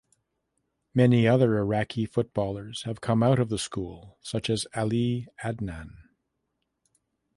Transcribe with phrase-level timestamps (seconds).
[0.95, 5.91] Many other Iraqi footballers have come out of the school such as Ali Adnan.